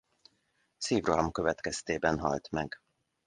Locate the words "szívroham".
0.77-1.31